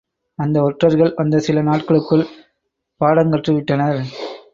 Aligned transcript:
அந்த 0.39 0.61
ஒற்றர்கள் 0.61 1.11
வந்த 1.17 1.39
சில 1.39 1.61
நாட்களுக்குள் 1.61 2.23
பாடங்கற்றுவிட்டனர். 3.01 4.01